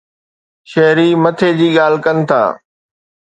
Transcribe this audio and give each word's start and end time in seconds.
شهري 0.71 1.09
مٿي 1.23 1.49
جي 1.59 1.67
ڳالهه 1.77 2.03
ڪن 2.05 2.17
ٿا. 2.29 2.41